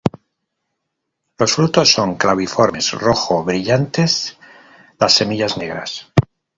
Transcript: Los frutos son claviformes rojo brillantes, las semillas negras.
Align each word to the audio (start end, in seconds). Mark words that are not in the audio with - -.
Los 1.37 1.53
frutos 1.53 1.91
son 1.93 2.15
claviformes 2.15 2.91
rojo 2.93 3.43
brillantes, 3.43 4.35
las 4.97 5.13
semillas 5.13 5.57
negras. 5.59 6.11